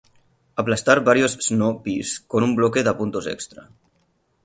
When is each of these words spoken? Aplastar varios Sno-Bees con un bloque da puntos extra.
Aplastar 0.63 1.03
varios 1.09 1.33
Sno-Bees 1.47 2.17
con 2.31 2.41
un 2.47 2.55
bloque 2.59 2.81
da 2.85 2.97
puntos 2.99 3.25
extra. 3.35 3.61